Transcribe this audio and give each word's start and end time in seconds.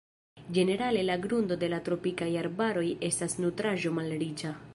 Ĝenerale 0.57 1.03
la 1.09 1.17
grundo 1.27 1.57
de 1.65 1.69
la 1.75 1.81
tropikaj 1.89 2.31
arbaroj 2.45 2.87
estas 3.11 3.39
nutraĵo-malriĉa. 3.45 4.59